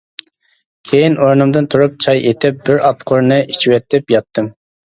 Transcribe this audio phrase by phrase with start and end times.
[0.91, 4.53] كېيىن ئورنۇمدىن تۇرۇپ، چاي ئېتىپ، بىر ئاپقۇرنى ئىچىۋېتىپ ياتتىم.